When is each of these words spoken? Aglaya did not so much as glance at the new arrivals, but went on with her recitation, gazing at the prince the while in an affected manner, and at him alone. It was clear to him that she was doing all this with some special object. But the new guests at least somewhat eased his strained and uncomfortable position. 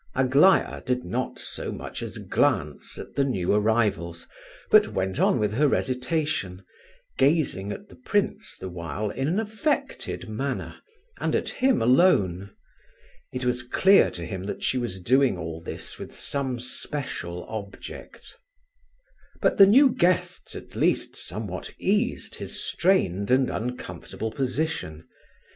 Aglaya 0.15 0.81
did 0.83 1.03
not 1.03 1.37
so 1.37 1.71
much 1.71 2.01
as 2.01 2.17
glance 2.17 2.97
at 2.97 3.13
the 3.13 3.23
new 3.23 3.53
arrivals, 3.53 4.27
but 4.71 4.87
went 4.93 5.19
on 5.19 5.37
with 5.39 5.53
her 5.53 5.67
recitation, 5.67 6.65
gazing 7.19 7.71
at 7.71 7.87
the 7.87 7.95
prince 7.95 8.57
the 8.59 8.67
while 8.67 9.11
in 9.11 9.27
an 9.27 9.39
affected 9.39 10.27
manner, 10.27 10.73
and 11.19 11.35
at 11.35 11.49
him 11.49 11.83
alone. 11.83 12.49
It 13.31 13.45
was 13.45 13.61
clear 13.61 14.09
to 14.09 14.25
him 14.25 14.45
that 14.45 14.63
she 14.63 14.79
was 14.79 14.99
doing 14.99 15.37
all 15.37 15.61
this 15.61 15.99
with 15.99 16.15
some 16.15 16.57
special 16.59 17.43
object. 17.47 18.39
But 19.39 19.59
the 19.59 19.67
new 19.67 19.91
guests 19.91 20.55
at 20.55 20.75
least 20.75 21.15
somewhat 21.15 21.71
eased 21.77 22.33
his 22.33 22.59
strained 22.59 23.29
and 23.29 23.51
uncomfortable 23.51 24.31
position. 24.31 25.07